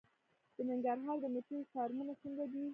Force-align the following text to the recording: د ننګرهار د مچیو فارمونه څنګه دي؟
د 0.55 0.57
ننګرهار 0.69 1.17
د 1.21 1.25
مچیو 1.33 1.69
فارمونه 1.73 2.13
څنګه 2.21 2.45
دي؟ 2.51 2.63